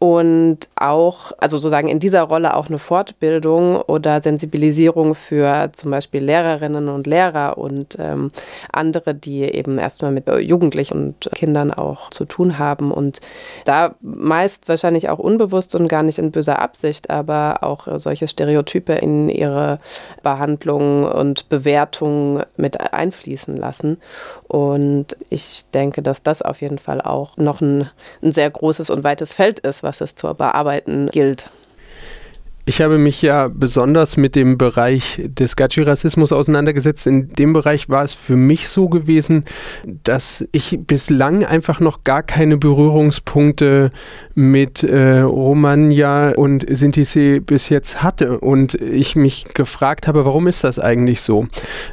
Und 0.00 0.58
auch, 0.76 1.32
also 1.38 1.56
sozusagen 1.56 1.88
in 1.88 1.98
dieser 1.98 2.22
Rolle 2.22 2.54
auch 2.54 2.68
eine 2.68 2.78
Fortbildung 2.78 3.80
oder 3.82 4.22
Sensibilisierung 4.22 5.16
für 5.16 5.70
zum 5.72 5.90
Beispiel 5.90 6.22
Lehrerinnen 6.22 6.88
und 6.88 7.08
Lehrer 7.08 7.58
und 7.58 7.96
ähm, 7.98 8.30
andere, 8.72 9.14
die 9.14 9.42
eben 9.42 9.78
erstmal 9.78 10.12
mit 10.12 10.28
Jugendlichen 10.28 11.08
und 11.08 11.30
Kindern 11.34 11.72
auch 11.72 12.10
zu 12.10 12.26
tun 12.26 12.58
haben. 12.58 12.92
Und 12.92 13.20
da 13.64 13.94
meist 14.00 14.68
wahrscheinlich 14.68 15.08
auch 15.08 15.18
unbewusst 15.18 15.74
und 15.74 15.88
gar 15.88 16.04
nicht 16.04 16.18
in 16.18 16.30
böser 16.30 16.60
Absicht, 16.60 17.10
aber 17.10 17.58
auch 17.62 17.88
solche 17.98 18.28
Stereotype 18.58 18.94
in 18.94 19.28
ihre 19.28 19.78
Behandlung 20.22 21.04
und 21.04 21.48
Bewertung 21.48 22.42
mit 22.56 22.92
einfließen 22.92 23.56
lassen. 23.56 23.98
Und 24.46 25.16
ich 25.30 25.64
denke, 25.74 26.02
dass 26.02 26.22
das 26.22 26.42
auf 26.42 26.60
jeden 26.60 26.78
Fall 26.78 27.00
auch 27.00 27.36
noch 27.36 27.60
ein, 27.60 27.88
ein 28.22 28.32
sehr 28.32 28.50
großes 28.50 28.90
und 28.90 29.04
weites 29.04 29.32
Feld 29.32 29.60
ist, 29.60 29.82
was 29.82 30.00
es 30.00 30.14
zu 30.14 30.32
bearbeiten 30.34 31.08
gilt. 31.10 31.50
Ich 32.68 32.82
habe 32.82 32.98
mich 32.98 33.22
ja 33.22 33.48
besonders 33.48 34.18
mit 34.18 34.36
dem 34.36 34.58
Bereich 34.58 35.22
des 35.24 35.56
Gachi-Rassismus 35.56 36.32
auseinandergesetzt. 36.32 37.06
In 37.06 37.30
dem 37.30 37.54
Bereich 37.54 37.88
war 37.88 38.04
es 38.04 38.12
für 38.12 38.36
mich 38.36 38.68
so 38.68 38.90
gewesen, 38.90 39.46
dass 40.04 40.46
ich 40.52 40.78
bislang 40.86 41.46
einfach 41.46 41.80
noch 41.80 42.04
gar 42.04 42.22
keine 42.22 42.58
Berührungspunkte 42.58 43.90
mit 44.34 44.82
äh, 44.82 45.20
Romagna 45.20 46.32
und 46.32 46.66
Sinti 46.68 47.40
bis 47.40 47.70
jetzt 47.70 48.02
hatte 48.02 48.38
und 48.38 48.74
ich 48.74 49.16
mich 49.16 49.46
gefragt 49.54 50.06
habe, 50.06 50.26
warum 50.26 50.46
ist 50.46 50.62
das 50.62 50.78
eigentlich 50.78 51.22
so? 51.22 51.46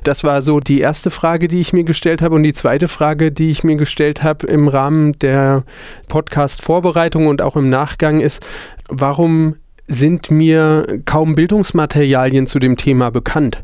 Das 0.03 0.25
war 0.25 0.41
so 0.41 0.60
die 0.60 0.82
erste 0.82 1.10
Frage, 1.10 1.48
die 1.48 1.62
ich 1.62 1.72
mir 1.72 1.86
gestellt 1.86 2.22
habe 2.22 2.36
und 2.36 2.44
die 2.44 2.51
zweite 2.51 2.89
Frage, 2.89 3.32
die 3.32 3.50
ich 3.50 3.63
mir 3.63 3.77
gestellt 3.77 4.24
habe 4.24 4.46
im 4.48 4.67
Rahmen 4.67 5.13
der 5.20 5.63
Podcast-Vorbereitung 6.10 7.27
und 7.27 7.41
auch 7.41 7.55
im 7.55 7.70
Nachgang 7.70 8.20
ist, 8.20 8.46
warum 8.89 9.55
sind 9.87 10.31
mir 10.31 11.01
kaum 11.05 11.35
Bildungsmaterialien 11.35 12.47
zu 12.47 12.59
dem 12.59 12.77
Thema 12.77 13.11
bekannt. 13.11 13.63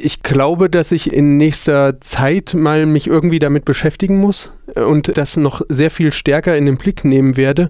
Ich 0.00 0.22
glaube, 0.22 0.70
dass 0.70 0.92
ich 0.92 1.12
in 1.12 1.38
nächster 1.38 2.00
Zeit 2.00 2.54
mal 2.54 2.86
mich 2.86 3.08
irgendwie 3.08 3.40
damit 3.40 3.64
beschäftigen 3.64 4.18
muss 4.18 4.56
und 4.76 5.16
das 5.18 5.36
noch 5.36 5.62
sehr 5.68 5.90
viel 5.90 6.12
stärker 6.12 6.56
in 6.56 6.66
den 6.66 6.76
Blick 6.76 7.04
nehmen 7.04 7.36
werde. 7.36 7.68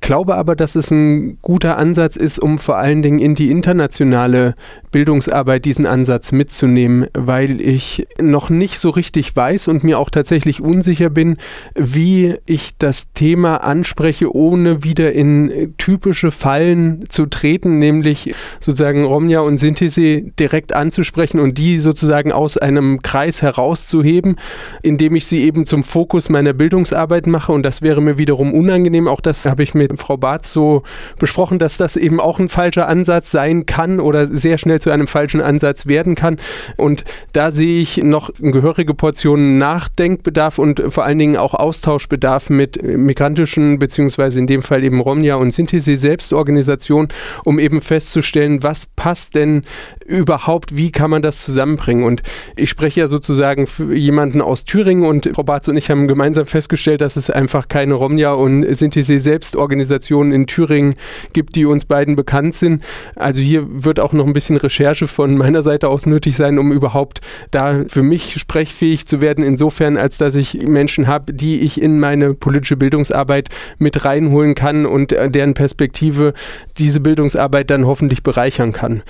Glaube 0.00 0.34
aber, 0.34 0.56
dass 0.56 0.74
es 0.74 0.90
ein 0.90 1.38
guter 1.40 1.78
Ansatz 1.78 2.16
ist, 2.16 2.40
um 2.40 2.58
vor 2.58 2.78
allen 2.78 3.02
Dingen 3.02 3.20
in 3.20 3.36
die 3.36 3.52
internationale 3.52 4.56
Bildungsarbeit 4.90 5.64
diesen 5.66 5.86
Ansatz 5.86 6.32
mitzunehmen, 6.32 7.06
weil 7.14 7.60
ich 7.60 8.08
noch 8.20 8.50
nicht 8.50 8.78
so 8.78 8.90
richtig 8.90 9.36
weiß 9.36 9.68
und 9.68 9.84
mir 9.84 10.00
auch 10.00 10.10
tatsächlich 10.10 10.60
unsicher 10.60 11.10
bin, 11.10 11.36
wie 11.76 12.36
ich 12.46 12.74
das 12.78 13.12
Thema 13.12 13.58
anspreche, 13.58 14.34
ohne 14.34 14.82
wieder 14.82 15.12
in 15.12 15.74
typische 15.78 16.30
Fallen 16.30 17.04
zu 17.08 17.26
treten, 17.26 17.78
nämlich 17.78 18.34
sozusagen 18.58 19.04
Romja 19.04 19.40
und 19.40 19.58
Sintese 19.58 20.22
direkt 20.22 20.74
anzusprechen 20.74 21.38
und 21.38 21.58
die 21.58 21.67
sozusagen 21.76 22.32
aus 22.32 22.56
einem 22.56 23.02
Kreis 23.02 23.42
herauszuheben, 23.42 24.36
indem 24.82 25.16
ich 25.16 25.26
sie 25.26 25.42
eben 25.42 25.66
zum 25.66 25.82
Fokus 25.82 26.30
meiner 26.30 26.54
Bildungsarbeit 26.54 27.26
mache 27.26 27.52
und 27.52 27.64
das 27.64 27.82
wäre 27.82 28.00
mir 28.00 28.16
wiederum 28.16 28.54
unangenehm. 28.54 29.08
Auch 29.08 29.20
das 29.20 29.44
habe 29.44 29.62
ich 29.62 29.74
mit 29.74 29.98
Frau 30.00 30.16
Barth 30.16 30.46
so 30.46 30.84
besprochen, 31.18 31.58
dass 31.58 31.76
das 31.76 31.96
eben 31.96 32.20
auch 32.20 32.38
ein 32.38 32.48
falscher 32.48 32.88
Ansatz 32.88 33.30
sein 33.30 33.66
kann 33.66 34.00
oder 34.00 34.26
sehr 34.26 34.56
schnell 34.56 34.80
zu 34.80 34.90
einem 34.90 35.06
falschen 35.06 35.40
Ansatz 35.40 35.86
werden 35.86 36.14
kann. 36.14 36.38
Und 36.76 37.04
da 37.32 37.50
sehe 37.50 37.80
ich 37.80 37.98
noch 37.98 38.30
eine 38.40 38.52
gehörige 38.52 38.94
Portion 38.94 39.58
Nachdenkbedarf 39.58 40.58
und 40.58 40.82
vor 40.88 41.04
allen 41.04 41.18
Dingen 41.18 41.36
auch 41.36 41.54
Austauschbedarf 41.54 42.50
mit 42.50 42.82
migrantischen, 42.82 43.78
beziehungsweise 43.78 44.38
in 44.38 44.46
dem 44.46 44.62
Fall 44.62 44.84
eben 44.84 45.00
Romja 45.00 45.34
und 45.36 45.50
Sinti 45.50 45.80
Selbstorganisation, 45.80 47.08
um 47.44 47.58
eben 47.58 47.80
festzustellen, 47.80 48.62
was 48.62 48.86
passt 48.86 49.34
denn 49.34 49.62
überhaupt, 50.06 50.76
wie 50.76 50.92
kann 50.92 51.10
man 51.10 51.22
das 51.22 51.44
zusammenbringen? 51.58 52.04
Und 52.04 52.22
ich 52.56 52.70
spreche 52.70 53.00
ja 53.00 53.08
sozusagen 53.08 53.66
für 53.66 53.94
jemanden 53.94 54.40
aus 54.40 54.64
Thüringen 54.64 55.04
und 55.04 55.28
Frau 55.34 55.42
Barz 55.42 55.66
und 55.68 55.76
ich 55.76 55.90
haben 55.90 56.06
gemeinsam 56.06 56.46
festgestellt, 56.46 57.00
dass 57.00 57.16
es 57.16 57.30
einfach 57.30 57.68
keine 57.68 57.94
Romja 57.94 58.32
und 58.32 58.64
Sinti 58.74 59.02
Selbstorganisationen 59.02 60.32
in 60.32 60.46
Thüringen 60.46 60.94
gibt, 61.32 61.56
die 61.56 61.66
uns 61.66 61.84
beiden 61.84 62.14
bekannt 62.14 62.54
sind. 62.54 62.84
Also 63.16 63.42
hier 63.42 63.66
wird 63.68 63.98
auch 63.98 64.12
noch 64.12 64.26
ein 64.26 64.32
bisschen 64.32 64.56
Recherche 64.56 65.06
von 65.06 65.36
meiner 65.36 65.62
Seite 65.62 65.88
aus 65.88 66.06
nötig 66.06 66.36
sein, 66.36 66.58
um 66.58 66.72
überhaupt 66.72 67.20
da 67.50 67.84
für 67.88 68.02
mich 68.02 68.38
sprechfähig 68.38 69.06
zu 69.06 69.20
werden, 69.20 69.44
insofern, 69.44 69.96
als 69.96 70.18
dass 70.18 70.36
ich 70.36 70.62
Menschen 70.62 71.06
habe, 71.08 71.32
die 71.32 71.60
ich 71.60 71.80
in 71.80 71.98
meine 71.98 72.34
politische 72.34 72.76
Bildungsarbeit 72.76 73.48
mit 73.78 74.04
reinholen 74.04 74.54
kann 74.54 74.86
und 74.86 75.12
äh, 75.12 75.30
deren 75.30 75.54
Perspektive 75.54 76.34
diese 76.78 77.00
Bildungsarbeit 77.00 77.70
dann 77.70 77.86
hoffentlich 77.86 78.22
bereichern 78.22 78.72
kann. 78.72 79.02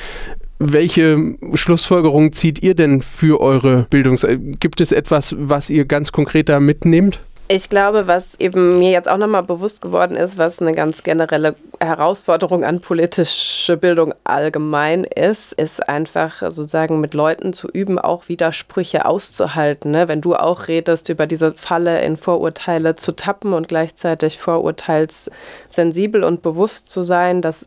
Welche 0.58 1.36
Schlussfolgerungen 1.54 2.32
zieht 2.32 2.62
ihr 2.62 2.74
denn 2.74 3.00
für 3.02 3.40
eure 3.40 3.86
Bildungs... 3.90 4.26
Gibt 4.58 4.80
es 4.80 4.90
etwas, 4.90 5.36
was 5.38 5.70
ihr 5.70 5.84
ganz 5.84 6.10
konkret 6.10 6.48
da 6.48 6.58
mitnehmt? 6.58 7.20
Ich 7.50 7.70
glaube, 7.70 8.06
was 8.06 8.38
eben 8.38 8.78
mir 8.78 8.90
jetzt 8.90 9.08
auch 9.08 9.16
nochmal 9.16 9.42
bewusst 9.42 9.80
geworden 9.80 10.18
ist, 10.18 10.36
was 10.36 10.60
eine 10.60 10.74
ganz 10.74 11.02
generelle 11.02 11.54
Herausforderung 11.80 12.62
an 12.62 12.80
politische 12.80 13.78
Bildung 13.78 14.12
allgemein 14.24 15.04
ist, 15.04 15.54
ist 15.54 15.88
einfach 15.88 16.42
sozusagen 16.42 17.00
mit 17.00 17.14
Leuten 17.14 17.54
zu 17.54 17.68
üben, 17.68 17.98
auch 17.98 18.28
Widersprüche 18.28 19.06
auszuhalten. 19.06 19.92
Ne? 19.92 20.08
Wenn 20.08 20.20
du 20.20 20.34
auch 20.34 20.68
redest 20.68 21.08
über 21.08 21.26
diese 21.26 21.54
Falle 21.54 22.02
in 22.02 22.18
Vorurteile 22.18 22.96
zu 22.96 23.12
tappen 23.12 23.54
und 23.54 23.66
gleichzeitig 23.66 24.38
vorurteilssensibel 24.38 26.24
und 26.24 26.42
bewusst 26.42 26.90
zu 26.90 27.02
sein, 27.02 27.40
dass 27.40 27.64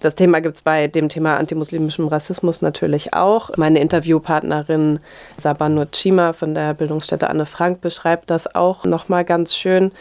das 0.00 0.14
Thema 0.14 0.40
gibt 0.40 0.56
es 0.56 0.62
bei 0.62 0.86
dem 0.88 1.08
Thema 1.08 1.36
antimuslimischem 1.36 2.08
Rassismus 2.08 2.62
natürlich 2.62 3.14
auch. 3.14 3.50
Meine 3.56 3.80
Interviewpartnerin 3.80 5.00
Sabanur 5.36 5.90
Chima 5.90 6.32
von 6.32 6.54
der 6.54 6.74
Bildungsstätte 6.74 7.28
Anne 7.28 7.46
Frank 7.46 7.80
beschreibt 7.80 8.30
das 8.30 8.54
auch 8.54 8.84
nochmal 8.84 9.24
ganz 9.24 9.54
schön. 9.54 9.92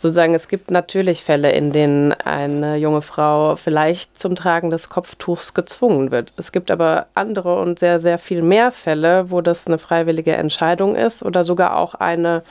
Sozusagen, 0.00 0.36
es 0.36 0.46
gibt 0.46 0.70
natürlich 0.70 1.24
Fälle, 1.24 1.50
in 1.50 1.72
denen 1.72 2.12
eine 2.12 2.76
junge 2.76 3.02
Frau 3.02 3.56
vielleicht 3.56 4.16
zum 4.16 4.36
Tragen 4.36 4.70
des 4.70 4.88
Kopftuchs 4.88 5.54
gezwungen 5.54 6.12
wird. 6.12 6.32
Es 6.36 6.52
gibt 6.52 6.70
aber 6.70 7.06
andere 7.14 7.60
und 7.60 7.80
sehr, 7.80 7.98
sehr 7.98 8.18
viel 8.18 8.42
mehr 8.42 8.70
Fälle, 8.70 9.32
wo 9.32 9.40
das 9.40 9.66
eine 9.66 9.78
freiwillige 9.78 10.36
Entscheidung 10.36 10.94
ist 10.94 11.24
oder 11.24 11.44
sogar 11.44 11.76
auch 11.76 11.94
eine 11.96 12.44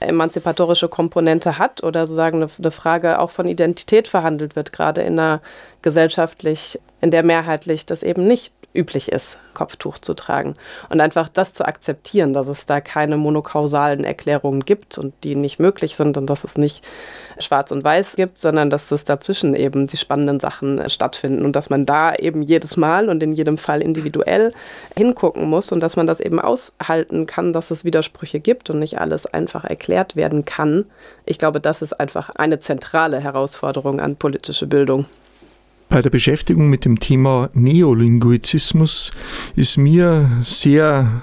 emanzipatorische 0.00 0.88
Komponente 0.88 1.58
hat 1.58 1.82
oder 1.82 2.06
sozusagen 2.06 2.42
eine, 2.42 2.70
Frage 2.70 3.18
auch 3.18 3.30
von 3.30 3.46
Identität 3.46 4.08
verhandelt 4.08 4.56
wird, 4.56 4.72
gerade 4.72 5.02
in 5.02 5.18
einer 5.18 5.40
gesellschaftlich, 5.82 6.80
in 7.00 7.10
der 7.10 7.22
mehrheitlich 7.22 7.86
das 7.86 8.02
eben 8.02 8.26
nicht 8.26 8.54
üblich 8.72 9.10
ist, 9.10 9.38
Kopftuch 9.54 9.98
zu 9.98 10.14
tragen. 10.14 10.54
Und 10.88 11.00
einfach 11.00 11.28
das 11.28 11.52
zu 11.52 11.66
akzeptieren, 11.66 12.32
dass 12.32 12.46
es 12.46 12.66
da 12.66 12.80
keine 12.80 13.16
monokausalen 13.16 14.04
Erklärungen 14.04 14.64
gibt 14.64 14.96
und 14.96 15.12
die 15.24 15.34
nicht 15.34 15.58
möglich 15.58 15.96
sind 15.96 16.16
und 16.16 16.26
dass 16.30 16.44
es 16.44 16.56
nicht 16.56 16.84
schwarz 17.38 17.72
und 17.72 17.82
weiß 17.82 18.16
gibt, 18.16 18.38
sondern 18.38 18.70
dass 18.70 18.90
es 18.92 19.04
dazwischen 19.04 19.54
eben 19.54 19.86
die 19.86 19.96
spannenden 19.96 20.38
Sachen 20.38 20.88
stattfinden 20.88 21.44
und 21.44 21.56
dass 21.56 21.68
man 21.68 21.84
da 21.84 22.14
eben 22.14 22.42
jedes 22.42 22.76
Mal 22.76 23.08
und 23.08 23.22
in 23.22 23.32
jedem 23.32 23.58
Fall 23.58 23.82
individuell 23.82 24.52
hingucken 24.96 25.48
muss 25.48 25.72
und 25.72 25.80
dass 25.80 25.96
man 25.96 26.06
das 26.06 26.20
eben 26.20 26.40
aushalten 26.40 27.26
kann, 27.26 27.52
dass 27.52 27.70
es 27.70 27.84
Widersprüche 27.84 28.40
gibt 28.40 28.70
und 28.70 28.78
nicht 28.78 29.00
alles 29.00 29.26
einfach 29.26 29.64
erklärt 29.64 30.14
werden 30.14 30.44
kann. 30.44 30.86
Ich 31.26 31.38
glaube, 31.38 31.60
das 31.60 31.82
ist 31.82 31.98
einfach 31.98 32.30
eine 32.30 32.60
zentrale 32.60 33.20
Herausforderung 33.20 34.00
an 34.00 34.16
politische 34.16 34.66
Bildung. 34.66 35.06
Bei 35.90 36.02
der 36.02 36.10
Beschäftigung 36.10 36.70
mit 36.70 36.84
dem 36.84 37.00
Thema 37.00 37.50
Neolinguizismus 37.52 39.10
ist 39.56 39.76
mir 39.76 40.30
sehr 40.44 41.22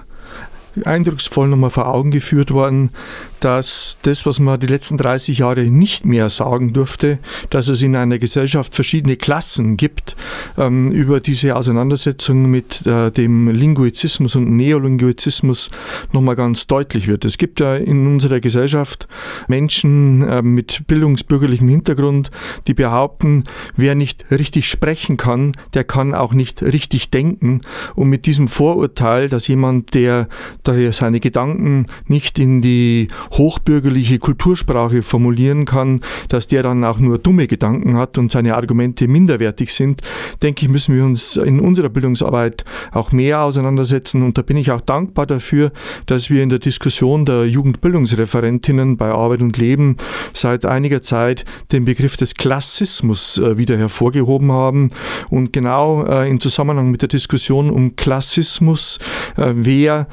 eindrucksvoll 0.86 1.48
nochmal 1.48 1.69
vor 1.69 1.88
Augen 1.88 2.12
geführt 2.12 2.51
worden, 2.51 2.91
dass 3.39 3.98
das, 4.01 4.25
was 4.25 4.39
man 4.39 4.60
die 4.60 4.67
letzten 4.67 4.98
30 4.98 5.39
Jahre 5.39 5.63
nicht 5.63 6.05
mehr 6.05 6.29
sagen 6.29 6.74
durfte, 6.74 7.19
dass 7.50 7.67
es 7.67 7.81
in 7.81 7.96
einer 7.96 8.19
Gesellschaft 8.19 8.74
verschiedene 8.74 9.15
Klassen 9.15 9.77
gibt, 9.77 10.15
ähm, 10.57 10.91
über 10.91 11.19
diese 11.19 11.55
Auseinandersetzung 11.55 12.50
mit 12.50 12.86
äh, 12.86 13.12
dem 13.12 13.50
Linguizismus 13.50 14.36
und 14.36 14.55
Neolinguizismus 14.55 15.69
nochmal 16.12 16.36
ganz 16.36 16.67
deutlich 16.67 17.07
wird. 17.07 17.25
Es 17.25 17.38
gibt 17.38 17.60
ja 17.60 17.75
in 17.75 18.07
unserer 18.07 18.39
Gesellschaft 18.39 19.07
Menschen 19.48 20.27
äh, 20.27 20.41
mit 20.41 20.88
bildungsbürgerlichem 20.88 21.67
Hintergrund, 21.67 22.31
die 22.67 22.74
behaupten, 22.74 23.43
wer 23.75 23.96
nicht 23.96 24.25
richtig 24.31 24.67
sprechen 24.67 25.17
kann, 25.17 25.53
der 25.74 25.84
kann 25.84 26.13
auch 26.13 26.34
nicht 26.34 26.62
richtig 26.63 27.10
denken. 27.10 27.62
Und 27.96 28.10
mit 28.10 28.25
diesem 28.25 28.48
Vorurteil, 28.48 29.29
dass 29.29 29.48
jemand, 29.48 29.93
der 29.93 30.27
daher 30.67 30.91
seine 30.93 31.19
Gedanken 31.19 31.86
nicht 32.07 32.39
in 32.39 32.62
die 32.62 33.07
hochbürgerliche 33.31 34.19
Kultursprache 34.19 35.03
formulieren 35.03 35.65
kann, 35.65 36.01
dass 36.29 36.47
der 36.47 36.63
dann 36.63 36.83
auch 36.83 37.00
nur 37.00 37.17
dumme 37.17 37.47
Gedanken 37.47 37.97
hat 37.97 38.17
und 38.17 38.31
seine 38.31 38.55
Argumente 38.55 39.07
minderwertig 39.07 39.74
sind, 39.74 40.01
denke 40.41 40.65
ich, 40.65 40.71
müssen 40.71 40.95
wir 40.95 41.03
uns 41.03 41.38
in 41.38 41.59
unserer 41.59 41.89
Bildungsarbeit 41.89 42.65
auch 42.91 43.12
mehr 43.12 43.41
auseinandersetzen. 43.41 44.24
Und 44.24 44.38
da 44.38 44.41
bin 44.41 44.57
ich 44.57 44.71
auch 44.71 44.81
dankbar 44.81 45.25
dafür, 45.25 45.71
dass 46.05 46.29
wir 46.29 46.43
in 46.43 46.50
der 46.50 46.59
Diskussion 46.59 47.25
der 47.25 47.45
Jugendbildungsreferentinnen 47.45 48.97
bei 48.97 49.09
Arbeit 49.09 49.41
und 49.41 49.57
Leben 49.57 49.97
seit 50.33 50.65
einiger 50.65 51.01
Zeit 51.01 51.45
den 51.71 51.86
Begriff 51.86 52.17
des 52.17 52.36
Klassismus 52.36 53.38
äh, 53.38 53.57
wieder 53.57 53.77
hervorgehoben 53.77 54.51
haben. 54.51 54.91
Und 55.29 55.53
genau 55.53 56.03
äh, 56.05 56.29
im 56.29 56.39
Zusammenhang 56.39 56.91
mit 56.91 57.01
der 57.01 57.09
Diskussion 57.09 57.69
um 57.69 57.95
Klassismus, 57.95 59.00
äh, 59.38 59.53
wer 59.55 60.07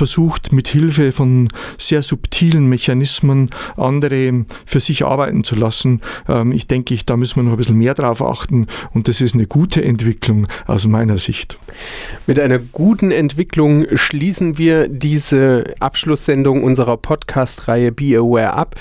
versucht, 0.00 0.50
mit 0.50 0.66
Hilfe 0.66 1.12
von 1.12 1.48
sehr 1.76 2.00
subtilen 2.00 2.70
Mechanismen 2.70 3.50
andere 3.76 4.46
für 4.64 4.80
sich 4.80 5.04
arbeiten 5.04 5.44
zu 5.44 5.56
lassen. 5.56 6.00
Ähm, 6.26 6.52
ich 6.52 6.66
denke, 6.66 6.96
da 7.04 7.18
müssen 7.18 7.36
wir 7.36 7.42
noch 7.42 7.52
ein 7.52 7.58
bisschen 7.58 7.76
mehr 7.76 7.92
drauf 7.92 8.22
achten 8.22 8.66
und 8.94 9.08
das 9.08 9.20
ist 9.20 9.34
eine 9.34 9.46
gute 9.46 9.84
Entwicklung 9.84 10.48
aus 10.66 10.86
meiner 10.86 11.18
Sicht. 11.18 11.58
Mit 12.26 12.40
einer 12.40 12.58
guten 12.58 13.10
Entwicklung 13.10 13.84
schließen 13.94 14.56
wir 14.56 14.88
diese 14.88 15.64
Abschlusssendung 15.80 16.64
unserer 16.64 16.96
Podcast-Reihe 16.96 17.92
Be 17.92 18.16
Aware 18.16 18.54
ab. 18.54 18.76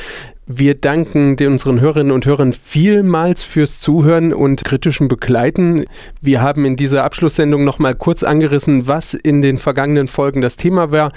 Wir 0.52 0.74
danken 0.74 1.36
unseren 1.40 1.80
Hörerinnen 1.80 2.12
und 2.12 2.26
Hörern 2.26 2.54
vielmals 2.54 3.44
fürs 3.44 3.80
Zuhören 3.80 4.34
und 4.34 4.66
kritischen 4.66 5.08
Begleiten. 5.08 5.86
Wir 6.22 6.42
haben 6.42 6.66
in 6.66 6.76
dieser 6.76 7.04
Abschlusssendung 7.04 7.64
nochmal 7.64 7.94
kurz 7.94 8.24
angerissen, 8.24 8.88
was 8.88 9.14
in 9.14 9.44
den 9.44 9.60
vergangenen 9.60 10.08
Folgen 10.08 10.42
das 10.42 10.56
Thema 10.56 10.92
war. 10.92 11.12